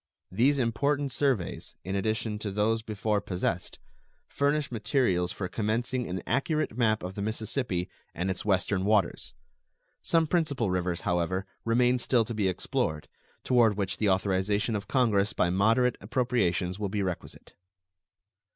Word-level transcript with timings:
These 0.31 0.57
important 0.57 1.11
surveys, 1.11 1.75
in 1.83 1.95
addition 1.95 2.39
to 2.39 2.49
those 2.49 2.81
before 2.81 3.21
possessed, 3.21 3.77
furnish 4.27 4.71
materials 4.71 5.31
for 5.31 5.47
commencing 5.47 6.07
an 6.09 6.23
accurate 6.25 6.75
map 6.75 7.03
of 7.03 7.13
the 7.13 7.21
Mississippi 7.21 7.87
and 8.15 8.31
its 8.31 8.43
western 8.43 8.83
waters. 8.83 9.35
Some 10.01 10.25
principal 10.25 10.71
rivers, 10.71 11.01
however, 11.01 11.45
remain 11.65 11.99
still 11.99 12.25
to 12.25 12.33
be 12.33 12.47
explored, 12.47 13.09
toward 13.43 13.77
which 13.77 13.97
the 13.97 14.09
authorization 14.09 14.75
of 14.75 14.87
Congress 14.87 15.33
by 15.33 15.51
moderate 15.51 15.99
appropriations 16.01 16.79
will 16.79 16.89
be 16.89 17.03
requisite. 17.03 17.53